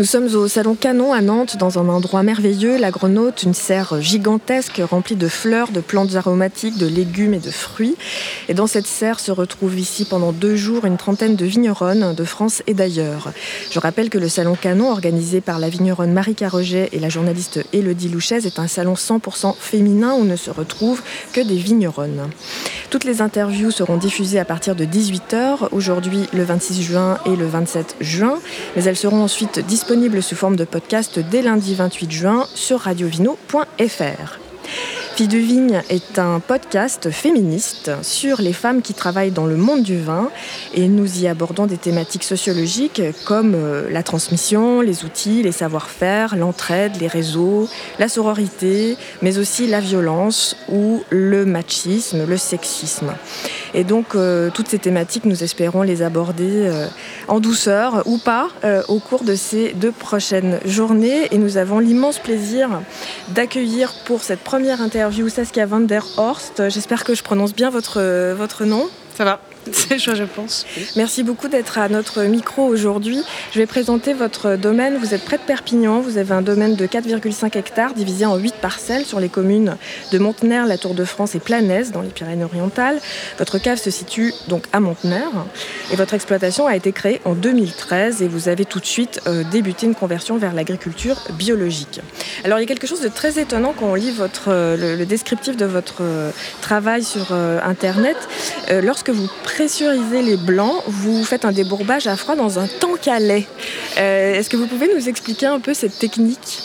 [0.00, 4.80] Nous sommes au Salon Canon à Nantes, dans un endroit merveilleux, l'Agronaute, une serre gigantesque
[4.82, 7.96] remplie de fleurs, de plantes aromatiques, de légumes et de fruits.
[8.48, 12.24] Et dans cette serre se retrouvent ici pendant deux jours une trentaine de vigneronnes de
[12.24, 13.30] France et d'ailleurs.
[13.70, 17.62] Je rappelle que le Salon Canon, organisé par la vigneronne Marie Carreget et la journaliste
[17.74, 21.02] Élodie Louchez, est un salon 100% féminin où ne se retrouvent
[21.34, 22.30] que des vigneronnes.
[22.88, 27.46] Toutes les interviews seront diffusées à partir de 18h, aujourd'hui le 26 juin et le
[27.46, 28.38] 27 juin,
[28.74, 32.78] mais elles seront ensuite disponibles disponible sous forme de podcast dès lundi 28 juin sur
[32.78, 34.38] radiovino.fr.
[35.16, 39.82] Fille de Vigne est un podcast féministe sur les femmes qui travaillent dans le monde
[39.82, 40.30] du vin
[40.74, 46.36] et nous y abordons des thématiques sociologiques comme euh, la transmission, les outils, les savoir-faire,
[46.36, 53.12] l'entraide, les réseaux, la sororité, mais aussi la violence ou le machisme, le sexisme.
[53.74, 56.86] Et donc euh, toutes ces thématiques, nous espérons les aborder euh,
[57.28, 58.48] en douceur ou pas
[58.88, 62.80] au cours de ces deux prochaines journées et nous avons l'immense plaisir
[63.28, 66.68] d'accueillir pour cette première interview interview Saskia van der Horst.
[66.68, 68.00] J'espère que je prononce bien votre,
[68.34, 68.88] votre nom.
[69.14, 69.40] Ça va.
[69.72, 70.66] C'est chaud, je pense.
[70.96, 73.22] Merci beaucoup d'être à notre micro aujourd'hui.
[73.52, 74.96] Je vais présenter votre domaine.
[74.96, 76.00] Vous êtes près de Perpignan.
[76.00, 79.76] Vous avez un domaine de 4,5 hectares divisé en 8 parcelles sur les communes
[80.12, 82.98] de Montener, la Tour de France et Planès dans les Pyrénées-Orientales.
[83.38, 85.28] Votre cave se situe donc à Montener
[85.92, 89.44] et votre exploitation a été créée en 2013 et vous avez tout de suite euh,
[89.50, 92.00] débuté une conversion vers l'agriculture biologique.
[92.44, 95.06] Alors il y a quelque chose de très étonnant quand on lit votre, euh, le,
[95.06, 96.30] descriptif de votre euh,
[96.60, 98.16] travail sur Internet.
[98.82, 103.18] lorsque vous pressuriser les blancs, vous faites un débourbage à froid dans un tank à
[103.18, 103.46] lait.
[103.98, 106.60] Euh, est-ce que vous pouvez nous expliquer un peu cette technique?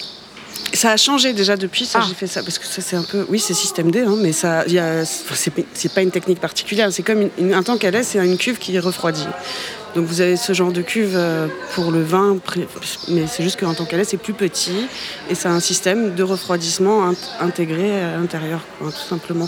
[0.74, 2.06] Ça a changé déjà depuis, ça ah.
[2.08, 4.34] j'ai fait ça parce que ça c'est un peu, oui c'est système D, hein, mais
[4.34, 4.66] ça,
[5.06, 8.78] c'est pas une technique particulière, c'est comme un tank à lait, c'est une cuve qui
[8.80, 9.28] refroidit.
[9.96, 12.38] Donc vous avez ce genre de cuve euh, pour le vin,
[13.08, 14.88] mais c'est juste qu'en tant qu'elle c'est plus petit
[15.30, 19.48] et a un système de refroidissement intégré à l'intérieur, tout simplement.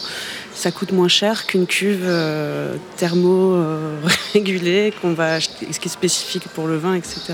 [0.55, 6.47] Ça coûte moins cher qu'une cuve euh, thermo-régulée qu'on va acheter, ce qui est spécifique
[6.55, 7.33] pour le vin, etc.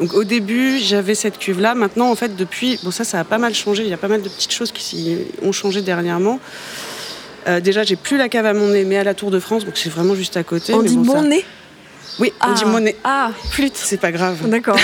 [0.00, 1.74] Donc au début, j'avais cette cuve-là.
[1.74, 3.84] Maintenant, en fait, depuis, bon ça, ça a pas mal changé.
[3.84, 6.40] Il y a pas mal de petites choses qui ont changé dernièrement.
[7.46, 9.64] Euh, déjà, j'ai plus la cave à mon nez, mais à la Tour de France,
[9.64, 10.74] donc c'est vraiment juste à côté.
[10.74, 11.44] On dit mon nez
[12.18, 12.68] oui, on dit ah.
[12.68, 12.96] monnaie.
[13.04, 13.76] Ah, flûte.
[13.76, 14.48] C'est pas grave.
[14.48, 14.78] D'accord.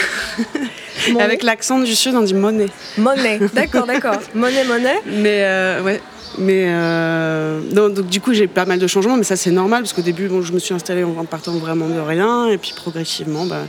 [1.21, 2.69] Avec l'accent du sud, on dit monnaie.
[2.97, 4.19] Monnaie, d'accord, d'accord.
[4.35, 5.01] monnaie, monnaie.
[5.07, 6.01] Mais euh, ouais.
[6.39, 9.93] Mais euh, donc, du coup j'ai pas mal de changements, mais ça c'est normal parce
[9.93, 13.47] qu'au début bon, je me suis installée en partant vraiment de rien et puis progressivement
[13.47, 13.69] bah,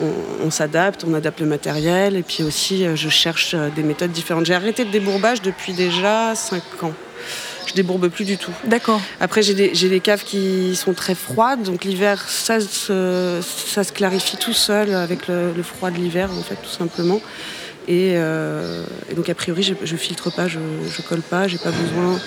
[0.00, 4.12] on, on s'adapte, on adapte le matériel et puis aussi euh, je cherche des méthodes
[4.12, 4.46] différentes.
[4.46, 6.94] J'ai arrêté le débourbage depuis déjà 5 ans
[7.70, 8.52] je débourbe plus du tout.
[8.64, 9.00] D'accord.
[9.20, 14.36] Après, j'ai des, caves qui sont très froides, donc l'hiver, ça, se, ça se clarifie
[14.36, 17.20] tout seul avec le, froid de l'hiver, en fait, tout simplement.
[17.88, 20.58] Et, euh, donc, a priori, je, je filtre pas, je,
[20.88, 22.20] je colle pas, j'ai pas besoin.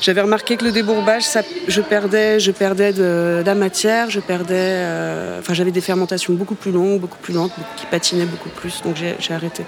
[0.00, 4.54] J'avais remarqué que le débourbage, ça, je perdais, je perdais de, la matière, je perdais,
[4.54, 8.82] euh, enfin j'avais des fermentations beaucoup plus longues, beaucoup plus lentes, qui patinaient beaucoup plus,
[8.82, 9.64] donc j'ai arrêté.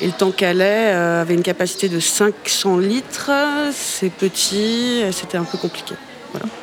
[0.00, 3.30] Et le temps calais euh, avait une capacité de 500 litres,
[3.72, 5.94] c'est petit, c'était un peu compliqué.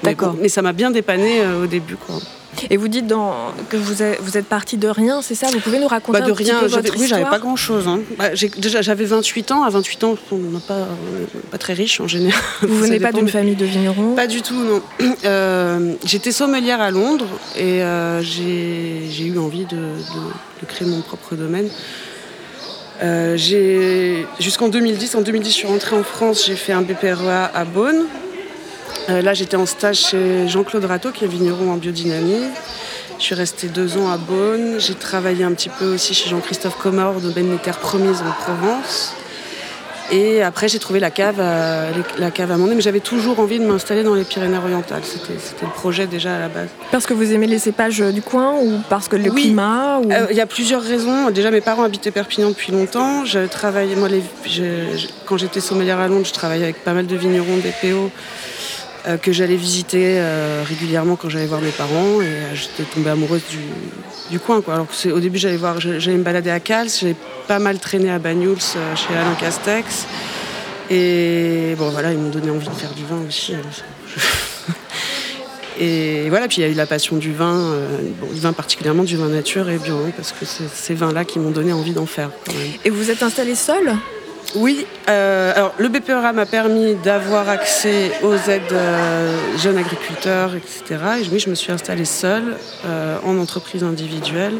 [0.04, 0.36] D'accord.
[0.40, 2.16] Mais, ça m'a bien dépanné euh, au début, quoi.
[2.70, 3.34] Et vous dites dans,
[3.70, 5.48] que vous êtes, vous êtes parti de rien, c'est ça?
[5.52, 7.88] Vous pouvez nous raconter bah, de un rien, petit peu votre Oui, j'avais pas grand-chose.
[7.88, 8.00] Hein.
[8.18, 9.64] Bah, déjà, j'avais 28 ans.
[9.64, 10.88] À 28 ans, on n'est pas,
[11.52, 12.42] pas très riche en général.
[12.62, 14.16] Vous venez pas d'une famille de vignerons?
[14.16, 14.82] Pas du tout, non.
[15.26, 21.36] Euh, j'étais sommelière à Londres et euh, j'ai eu envie de, de, créer mon propre
[21.36, 21.70] domaine.
[23.02, 23.38] Euh,
[24.40, 28.06] Jusqu'en 2010, en 2010, je suis rentrée en France, j'ai fait un BPREA à Beaune.
[29.10, 32.48] Euh, là, j'étais en stage chez Jean-Claude Rateau, qui est vigneron en biodynamie.
[33.20, 34.80] Je suis restée deux ans à Beaune.
[34.80, 39.14] J'ai travaillé un petit peu aussi chez Jean-Christophe Comor de Ben Terres Promises en Provence.
[40.12, 41.86] Et après, j'ai trouvé la cave, à,
[42.20, 45.02] la cave à Mais j'avais toujours envie de m'installer dans les Pyrénées-Orientales.
[45.04, 46.68] C'était le projet déjà à la base.
[46.92, 50.36] Parce que vous aimez les cépages du coin ou parce que le climat euh, Il
[50.36, 51.30] y a plusieurs raisons.
[51.32, 53.26] Déjà, mes parents habitaient Perpignan depuis longtemps.
[53.26, 54.10] Je travaillais, moi,
[55.26, 58.12] quand j'étais sommelière à Londres, je travaillais avec pas mal de vignerons, des PO.
[59.06, 63.10] Euh, que j'allais visiter euh, régulièrement quand j'allais voir mes parents et euh, j'étais tombée
[63.10, 63.42] amoureuse
[64.32, 64.64] du, coin.
[65.14, 67.14] Au début j'allais voir, j'allais me balader à Cals, j'ai
[67.46, 70.06] pas mal traîné à Banyuls chez Alain Castex
[70.90, 73.54] et bon voilà ils m'ont donné envie de faire du vin aussi.
[75.80, 77.76] Et voilà, puis il y a eu la passion du vin,
[78.32, 81.50] du vin particulièrement du vin nature et bio, parce que c'est ces vins-là qui m'ont
[81.50, 82.30] donné envie d'en faire.
[82.86, 83.98] Et vous êtes installée seule?
[84.56, 90.84] Oui, euh, alors le BPERA m'a permis d'avoir accès aux aides euh, jeunes agriculteurs, etc.
[91.22, 94.60] Et oui, je me suis installée seule euh, en entreprise individuelle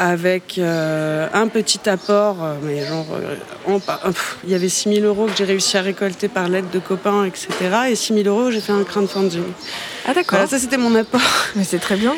[0.00, 3.80] avec euh, un petit apport, euh, mais genre, euh,
[4.44, 7.26] il y avait 6 000 euros que j'ai réussi à récolter par l'aide de copains,
[7.26, 7.48] etc.
[7.90, 9.44] Et 6 000 euros, j'ai fait un crowdfunding.
[10.08, 10.48] Ah d'accord.
[10.48, 11.20] ça c'était mon apport.
[11.54, 12.14] Mais c'est très bien.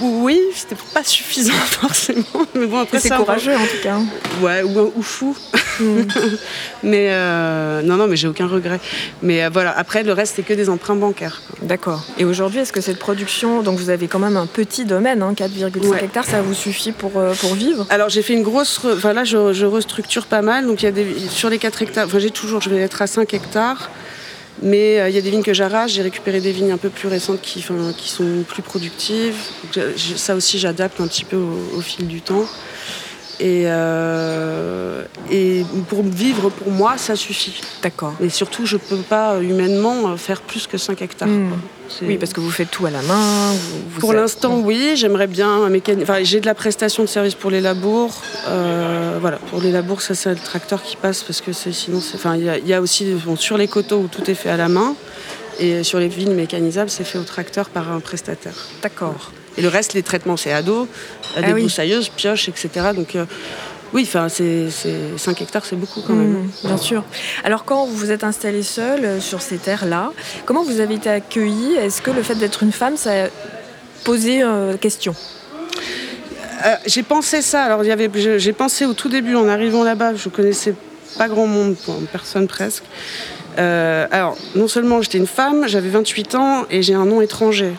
[0.00, 1.52] oui, c'était pas suffisant
[1.82, 2.24] forcément,
[2.54, 3.98] mais bon après c'est courageux en tout cas.
[4.42, 5.36] Ouais, ou, fou.
[5.78, 6.02] Hmm.
[6.82, 7.12] mais
[7.82, 8.80] non, non, mais j'ai aucun regret.
[9.22, 11.40] Mais voilà, après le reste c'est que des emprunts bancaires.
[11.66, 12.04] D'accord.
[12.16, 15.64] Et aujourd'hui, est-ce que cette production, donc vous avez quand même un petit domaine, 4,5
[15.64, 17.86] hein, hectares, ça vous suffit pour, euh, pour vivre?
[17.90, 20.92] Alors j'ai fait une grosse, enfin là je, restructure pas mal, donc il y a
[20.92, 23.90] des, sur les 4 hectares, enfin j'ai toujours, je vais être à 5 hectares.
[24.62, 26.88] Mais euh, il y a des vignes que j'arrache, j'ai récupéré des vignes un peu
[26.88, 27.62] plus récentes qui,
[27.96, 29.36] qui sont plus productives.
[30.16, 32.46] ça aussi, j'adapte un petit peu au, fil du temps.
[33.38, 37.60] Et, euh, et pour vivre, pour moi, ça suffit.
[37.82, 38.14] D'accord.
[38.20, 41.28] Et surtout, je ne peux pas humainement faire plus que 5 hectares.
[41.28, 41.52] Hmm.
[42.02, 43.52] Oui, parce que vous faites tout à la main.
[44.00, 44.92] pour l'instant, oui.
[44.96, 45.70] J'aimerais bien
[46.02, 48.22] Enfin, j'ai de la prestation de service pour les labours.
[48.48, 52.36] Euh, voilà, pour les labours, ça c'est le tracteur qui passe parce que sinon, enfin,
[52.36, 54.94] il y, a aussi sur les coteaux où tout est fait à la main
[55.58, 58.54] et sur les vignes mécanisables, c'est fait au tracteur par un prestataire.
[58.82, 59.32] D'accord.
[59.56, 60.86] Et le reste, les traitements, c'est à dos,
[61.36, 62.68] ah des broussailleuses, pioches, etc.
[62.94, 63.24] Donc, euh,
[63.92, 64.68] oui, enfin, c'est
[65.16, 66.42] 5 hectares, c'est beaucoup quand même.
[66.42, 67.04] Mmh, bien sûr.
[67.44, 70.12] Alors, quand vous vous êtes installé seul euh, sur ces terres-là,
[70.44, 71.74] comment vous avez été accueilli?
[71.76, 73.28] Est-ce que le fait d'être une femme, ça a
[74.04, 75.14] posé euh, question?
[76.86, 77.64] J'ai pensé ça.
[77.64, 80.74] Alors, j'ai pensé au tout début, en arrivant là-bas, je connaissais
[81.16, 81.76] pas grand monde,
[82.12, 82.82] personne presque.
[83.58, 87.72] Euh, alors, non seulement j'étais une femme, j'avais 28 ans et j'ai un nom étranger.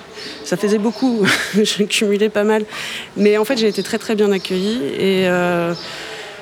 [0.44, 1.26] Ça faisait beaucoup,
[1.56, 2.66] je cumulais pas mal.
[3.16, 5.74] Mais en fait, j'ai été très très bien accueillie et euh,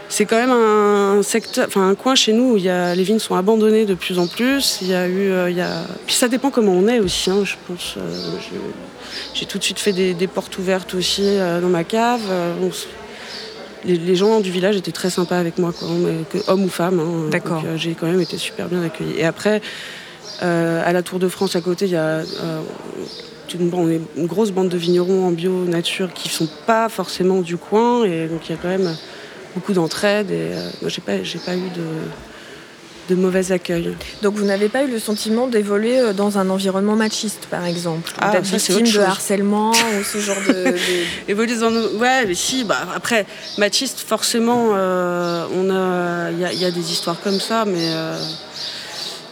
[0.08, 3.86] c'est quand même un secteur, enfin un coin chez nous où les vignes sont abandonnées
[3.86, 4.80] de plus en plus.
[4.82, 7.30] Il y a eu, euh, puis ça dépend comment on est aussi.
[7.30, 7.96] Hein, je pense,
[9.34, 12.22] j'ai tout de suite fait des, portes ouvertes aussi dans ma cave
[13.86, 15.88] les, gens du village étaient très sympas avec moi, quoi,
[16.48, 17.00] hommes ou femmes.
[17.00, 17.30] Hein.
[17.32, 17.64] D'accord.
[17.66, 19.16] Euh, j'ai quand même été super bien accueillie.
[19.18, 19.62] Et après,
[20.44, 22.62] euh, à la Tour de France à côté, il y a euh,
[23.54, 27.58] une, une, grosse bande de vignerons en bio nature qui ne sont pas forcément du
[27.58, 28.04] coin.
[28.06, 28.96] Et donc il y a quand même
[29.54, 30.32] beaucoup d'entraide.
[30.32, 31.14] Et moi, j'ai pas,
[31.46, 31.84] pas eu de
[33.10, 33.96] de mauvais accueil.
[34.22, 38.12] Donc vous n'avez pas eu le sentiment d'évoluer euh, dans un environnement machiste, par exemple
[38.20, 40.76] ah, D'être victime de harcèlement ou ce genre de...
[41.28, 41.72] Évoluer dans...
[41.72, 43.26] Ouais, mais si, bah, après,
[43.58, 46.32] machiste, forcément, euh, on a...
[46.32, 48.18] il y, a des histoires comme ça, mais, euh,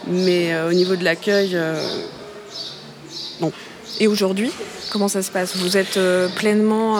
[0.06, 1.58] mais au niveau de l'accueil,
[3.40, 3.52] non.
[4.00, 4.50] Et aujourd'hui,
[4.90, 5.56] comment ça se passe?
[5.56, 5.98] Vous êtes
[6.36, 6.98] pleinement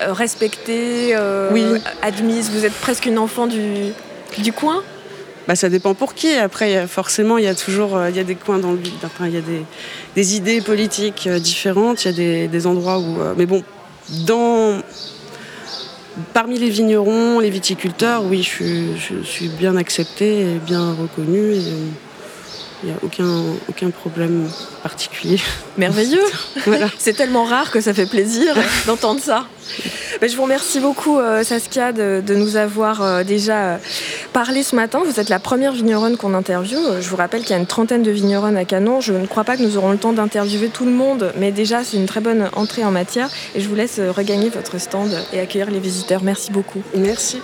[0.00, 1.16] respectée,
[1.52, 1.64] oui.
[2.02, 3.92] admise, vous êtes presque une enfant du,
[4.38, 4.82] du coin?
[5.46, 6.32] Bah, ça dépend pour qui.
[6.34, 8.94] Après, forcément, il y a toujours euh, il y a des coins dans le vide.
[9.20, 9.64] il y a des,
[10.14, 12.04] des, idées politiques euh, différentes.
[12.04, 13.20] Il y a des, des endroits où.
[13.20, 13.62] Euh, mais bon,
[14.26, 14.80] dans,
[16.32, 21.56] parmi les vignerons, les viticulteurs, oui, je, je, suis bien acceptée et bien reconnue.
[22.82, 24.48] Il n'y a aucun, aucun problème
[24.82, 25.38] particulier.
[25.78, 26.24] Merveilleux
[26.66, 26.88] voilà.
[26.98, 28.54] C'est tellement rare que ça fait plaisir
[28.86, 29.46] d'entendre ça.
[30.20, 33.78] Ben, je vous remercie beaucoup Saskia de, nous avoir déjà
[34.34, 35.02] euh, parlé ce matin.
[35.04, 37.00] Vous êtes la première vigneronne qu'on interviewe.
[37.00, 39.00] Je vous rappelle qu'il y a une trentaine de vigneronnes à Canon.
[39.00, 41.84] Je ne crois pas que nous aurons le temps d'interviewer tout le monde, mais déjà
[41.84, 43.30] c'est une très bonne entrée en matière.
[43.54, 46.22] Et je vous laisse regagner votre stand et accueillir les visiteurs.
[46.22, 46.82] Merci beaucoup.
[46.96, 47.40] Merci.